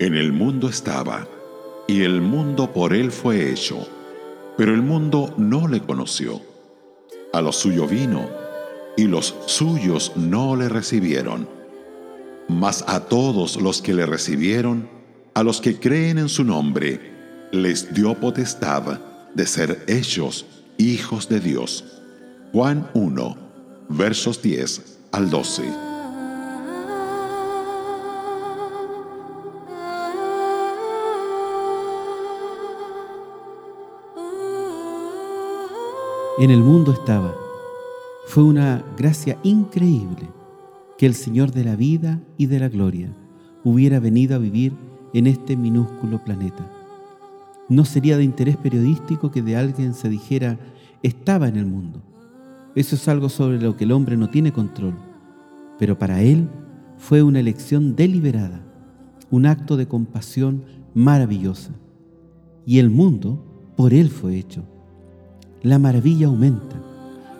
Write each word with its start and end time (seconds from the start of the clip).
En 0.00 0.14
el 0.16 0.32
mundo 0.32 0.68
estaba, 0.68 1.28
y 1.86 2.02
el 2.02 2.20
mundo 2.20 2.72
por 2.72 2.94
él 2.94 3.12
fue 3.12 3.52
hecho, 3.52 3.86
pero 4.56 4.74
el 4.74 4.82
mundo 4.82 5.32
no 5.36 5.68
le 5.68 5.80
conoció. 5.80 6.40
A 7.32 7.40
lo 7.40 7.52
suyo 7.52 7.86
vino, 7.86 8.28
y 8.96 9.04
los 9.04 9.36
suyos 9.46 10.12
no 10.16 10.56
le 10.56 10.68
recibieron. 10.68 11.48
Mas 12.48 12.84
a 12.88 13.00
todos 13.00 13.60
los 13.62 13.82
que 13.82 13.94
le 13.94 14.04
recibieron, 14.04 14.88
a 15.32 15.44
los 15.44 15.60
que 15.60 15.78
creen 15.78 16.18
en 16.18 16.28
su 16.28 16.42
nombre, 16.42 17.48
les 17.52 17.94
dio 17.94 18.14
potestad 18.14 18.98
de 19.32 19.46
ser 19.46 19.84
hechos 19.86 20.44
hijos 20.76 21.28
de 21.28 21.38
Dios. 21.38 21.84
Juan 22.52 22.90
1, 22.94 23.36
versos 23.90 24.42
10 24.42 24.98
al 25.12 25.30
12. 25.30 25.93
En 36.36 36.50
el 36.50 36.64
mundo 36.64 36.90
estaba. 36.90 37.32
Fue 38.26 38.42
una 38.42 38.84
gracia 38.96 39.38
increíble 39.44 40.28
que 40.98 41.06
el 41.06 41.14
Señor 41.14 41.52
de 41.52 41.62
la 41.62 41.76
vida 41.76 42.20
y 42.36 42.46
de 42.46 42.58
la 42.58 42.68
gloria 42.68 43.14
hubiera 43.62 44.00
venido 44.00 44.34
a 44.34 44.40
vivir 44.40 44.72
en 45.12 45.28
este 45.28 45.56
minúsculo 45.56 46.24
planeta. 46.24 46.68
No 47.68 47.84
sería 47.84 48.16
de 48.16 48.24
interés 48.24 48.56
periodístico 48.56 49.30
que 49.30 49.42
de 49.42 49.56
alguien 49.56 49.94
se 49.94 50.08
dijera 50.08 50.58
estaba 51.04 51.46
en 51.46 51.54
el 51.54 51.66
mundo. 51.66 52.02
Eso 52.74 52.96
es 52.96 53.06
algo 53.06 53.28
sobre 53.28 53.60
lo 53.60 53.76
que 53.76 53.84
el 53.84 53.92
hombre 53.92 54.16
no 54.16 54.28
tiene 54.28 54.52
control. 54.52 54.94
Pero 55.78 56.00
para 56.00 56.20
él 56.20 56.48
fue 56.96 57.22
una 57.22 57.38
elección 57.38 57.94
deliberada, 57.94 58.60
un 59.30 59.46
acto 59.46 59.76
de 59.76 59.86
compasión 59.86 60.64
maravillosa. 60.94 61.70
Y 62.66 62.80
el 62.80 62.90
mundo 62.90 63.72
por 63.76 63.94
él 63.94 64.10
fue 64.10 64.36
hecho. 64.36 64.64
La 65.64 65.78
maravilla 65.78 66.26
aumenta. 66.26 66.76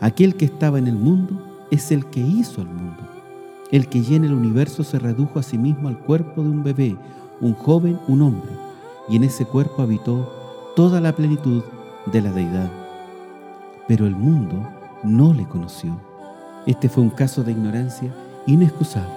Aquel 0.00 0.34
que 0.34 0.44
estaba 0.44 0.80
en 0.80 0.88
el 0.88 0.96
mundo 0.96 1.40
es 1.70 1.92
el 1.92 2.04
que 2.06 2.18
hizo 2.18 2.62
al 2.62 2.66
mundo. 2.66 3.00
El 3.70 3.88
que 3.88 4.02
llena 4.02 4.26
el 4.26 4.32
universo 4.32 4.82
se 4.82 4.98
redujo 4.98 5.38
a 5.38 5.44
sí 5.44 5.56
mismo 5.56 5.86
al 5.86 6.00
cuerpo 6.00 6.42
de 6.42 6.48
un 6.48 6.64
bebé, 6.64 6.96
un 7.40 7.54
joven, 7.54 7.96
un 8.08 8.22
hombre 8.22 8.50
y 9.08 9.14
en 9.14 9.22
ese 9.22 9.44
cuerpo 9.44 9.82
habitó 9.82 10.72
toda 10.74 11.00
la 11.00 11.14
plenitud 11.14 11.62
de 12.06 12.20
la 12.20 12.32
deidad. 12.32 12.68
Pero 13.86 14.04
el 14.04 14.16
mundo 14.16 14.68
no 15.04 15.32
le 15.32 15.46
conoció. 15.46 15.96
Este 16.66 16.88
fue 16.88 17.04
un 17.04 17.10
caso 17.10 17.44
de 17.44 17.52
ignorancia 17.52 18.12
inexcusable. 18.48 19.14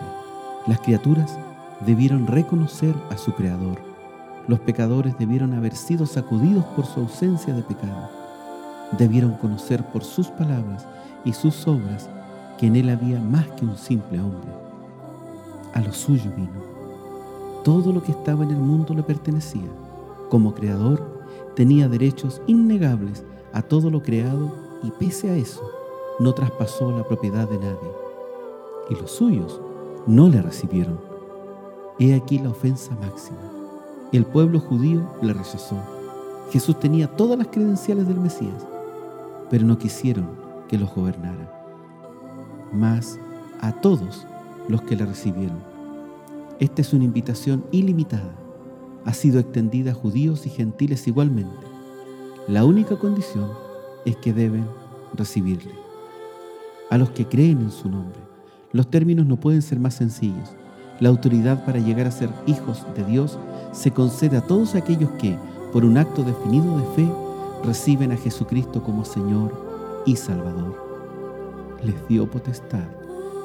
Las 0.67 0.79
criaturas 0.79 1.39
debieron 1.87 2.27
reconocer 2.27 2.93
a 3.09 3.17
su 3.17 3.33
Creador. 3.33 3.79
Los 4.47 4.59
pecadores 4.59 5.17
debieron 5.17 5.55
haber 5.55 5.75
sido 5.75 6.05
sacudidos 6.05 6.65
por 6.75 6.85
su 6.85 6.99
ausencia 6.99 7.51
de 7.51 7.63
pecado. 7.63 8.20
Debieron 8.97 9.33
conocer 9.33 9.83
por 9.91 10.03
sus 10.03 10.27
palabras 10.27 10.87
y 11.25 11.33
sus 11.33 11.67
obras 11.67 12.09
que 12.57 12.67
en 12.67 12.75
él 12.75 12.89
había 12.89 13.19
más 13.19 13.47
que 13.51 13.65
un 13.65 13.77
simple 13.77 14.19
hombre. 14.19 14.51
A 15.73 15.81
lo 15.81 15.93
suyo 15.93 16.31
vino 16.35 16.71
todo 17.63 17.93
lo 17.93 18.01
que 18.01 18.11
estaba 18.11 18.43
en 18.43 18.51
el 18.51 18.57
mundo 18.57 18.93
le 18.93 19.03
pertenecía. 19.03 19.69
Como 20.29 20.53
creador, 20.53 21.23
tenía 21.55 21.87
derechos 21.87 22.41
innegables 22.47 23.23
a 23.53 23.61
todo 23.61 23.89
lo 23.89 24.01
creado 24.01 24.51
y 24.83 24.91
pese 24.91 25.29
a 25.29 25.35
eso, 25.35 25.61
no 26.19 26.33
traspasó 26.33 26.91
la 26.91 27.07
propiedad 27.07 27.47
de 27.47 27.57
nadie. 27.57 27.91
Y 28.89 28.95
los 28.95 29.11
suyos 29.11 29.61
no 30.07 30.27
le 30.27 30.41
recibieron. 30.41 30.99
He 31.99 32.15
aquí 32.15 32.39
la 32.39 32.49
ofensa 32.49 32.95
máxima. 32.95 33.37
El 34.11 34.25
pueblo 34.25 34.59
judío 34.59 35.01
le 35.21 35.33
rechazó. 35.33 35.77
Jesús 36.51 36.79
tenía 36.79 37.15
todas 37.15 37.37
las 37.37 37.47
credenciales 37.47 38.07
del 38.07 38.19
Mesías, 38.19 38.65
pero 39.51 39.65
no 39.65 39.77
quisieron 39.77 40.29
que 40.69 40.77
los 40.77 40.95
gobernara. 40.95 41.51
Mas 42.71 43.19
a 43.59 43.73
todos 43.73 44.25
los 44.69 44.81
que 44.83 44.95
le 44.95 45.05
recibieron, 45.05 45.59
esta 46.59 46.81
es 46.81 46.93
una 46.93 47.03
invitación 47.03 47.65
ilimitada. 47.69 48.33
Ha 49.03 49.13
sido 49.13 49.41
extendida 49.41 49.91
a 49.91 49.93
judíos 49.93 50.45
y 50.45 50.49
gentiles 50.49 51.05
igualmente. 51.05 51.67
La 52.47 52.63
única 52.63 52.97
condición 52.97 53.51
es 54.05 54.15
que 54.15 54.31
deben 54.31 54.65
recibirle. 55.13 55.73
A 56.89 56.97
los 56.97 57.11
que 57.11 57.27
creen 57.27 57.59
en 57.59 57.71
su 57.71 57.89
nombre. 57.89 58.19
Los 58.71 58.89
términos 58.89 59.25
no 59.25 59.35
pueden 59.35 59.61
ser 59.61 59.81
más 59.81 59.95
sencillos. 59.95 60.55
La 61.01 61.09
autoridad 61.09 61.65
para 61.65 61.79
llegar 61.79 62.07
a 62.07 62.11
ser 62.11 62.29
hijos 62.47 62.85
de 62.95 63.03
Dios 63.03 63.37
se 63.73 63.91
concede 63.91 64.37
a 64.37 64.47
todos 64.47 64.75
aquellos 64.75 65.09
que, 65.19 65.37
por 65.73 65.83
un 65.83 65.97
acto 65.97 66.23
definido 66.23 66.77
de 66.77 66.85
fe, 66.95 67.30
reciben 67.63 68.11
a 68.11 68.17
Jesucristo 68.17 68.83
como 68.83 69.05
Señor 69.05 69.51
y 70.05 70.15
Salvador. 70.15 70.75
Les 71.83 72.07
dio 72.07 72.29
potestad 72.29 72.87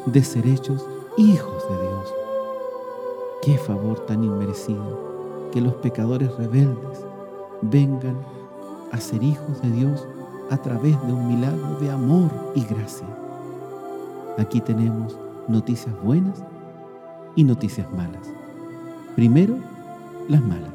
de 0.06 0.22
ser 0.22 0.46
hechos 0.46 0.84
hijos 1.16 1.62
de 1.68 1.82
Dios. 1.82 2.14
Qué 3.42 3.58
favor 3.58 4.00
tan 4.06 4.24
inmerecido 4.24 5.50
que 5.52 5.60
los 5.60 5.74
pecadores 5.74 6.34
rebeldes 6.36 7.04
vengan 7.62 8.16
a 8.92 9.00
ser 9.00 9.22
hijos 9.22 9.60
de 9.62 9.70
Dios 9.70 10.06
a 10.50 10.56
través 10.58 11.00
de 11.06 11.12
un 11.12 11.28
milagro 11.28 11.78
de 11.80 11.90
amor 11.90 12.30
y 12.54 12.64
gracia. 12.64 13.06
Aquí 14.38 14.60
tenemos 14.60 15.18
noticias 15.48 15.94
buenas 16.02 16.42
y 17.34 17.44
noticias 17.44 17.90
malas. 17.92 18.28
Primero, 19.14 19.56
las 20.28 20.42
malas. 20.42 20.74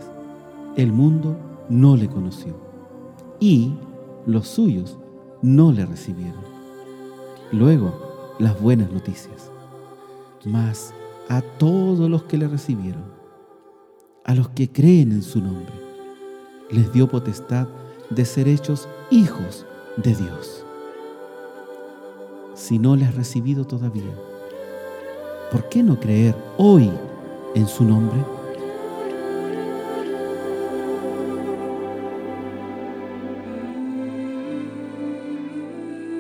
El 0.76 0.92
mundo 0.94 1.36
no 1.70 1.96
le 1.96 2.08
conoció 2.08 2.71
y 3.42 3.74
los 4.26 4.48
suyos 4.48 4.98
no 5.42 5.74
le 5.74 5.86
recibieron. 5.86 6.44
Luego, 7.52 8.36
las 8.40 8.62
buenas 8.62 8.90
noticias. 8.92 9.52
Más 10.46 10.94
a 11.28 11.42
todos 11.42 12.10
los 12.10 12.24
que 12.24 12.38
le 12.38 12.48
recibieron, 12.48 13.04
a 14.24 14.36
los 14.36 14.50
que 14.50 14.72
creen 14.72 15.12
en 15.12 15.24
su 15.24 15.42
nombre, 15.42 15.74
les 16.70 16.94
dio 16.94 17.10
potestad 17.10 17.68
de 18.10 18.26
ser 18.26 18.48
hechos 18.48 18.88
hijos 19.10 19.66
de 19.98 20.16
Dios. 20.16 20.64
Si 22.54 22.78
no 22.78 22.96
le 22.96 23.06
has 23.06 23.16
recibido 23.16 23.66
todavía, 23.66 24.14
¿por 25.52 25.68
qué 25.68 25.82
no 25.82 26.00
creer 26.00 26.36
hoy 26.58 26.92
en 27.56 27.68
su 27.68 27.84
nombre? 27.84 28.24